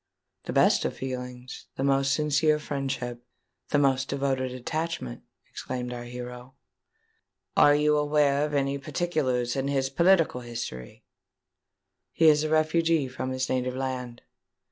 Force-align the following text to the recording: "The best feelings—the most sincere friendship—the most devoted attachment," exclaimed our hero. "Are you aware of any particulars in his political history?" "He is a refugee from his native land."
"The 0.45 0.51
best 0.53 0.81
feelings—the 0.81 1.83
most 1.83 2.11
sincere 2.15 2.57
friendship—the 2.57 3.77
most 3.77 4.07
devoted 4.07 4.51
attachment," 4.51 5.21
exclaimed 5.47 5.93
our 5.93 6.05
hero. 6.05 6.55
"Are 7.55 7.75
you 7.75 7.95
aware 7.97 8.43
of 8.43 8.55
any 8.55 8.79
particulars 8.79 9.55
in 9.55 9.67
his 9.67 9.91
political 9.91 10.41
history?" 10.41 11.03
"He 12.13 12.27
is 12.29 12.43
a 12.43 12.49
refugee 12.49 13.07
from 13.09 13.29
his 13.29 13.47
native 13.47 13.75
land." 13.75 14.23